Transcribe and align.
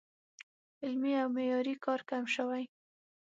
علمي 0.83 1.13
او 1.21 1.29
معیاري 1.35 1.73
کار 1.85 2.01
کم 2.09 2.23
شوی 2.35 2.63